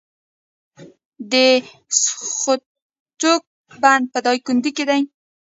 د 1.31 1.33
سوختوک 2.03 3.43
بند 3.81 4.05
په 4.13 4.19
دایکنډي 4.25 4.71
کې 4.77 4.83
دی 4.89 5.01